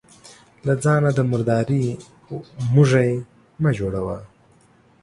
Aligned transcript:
له 0.65 0.73
ځانه 0.83 1.09
د 1.15 1.19
مرداري 1.31 1.83
موږى 2.73 3.09
مه 3.61 3.69
جوړوه. 3.77 4.17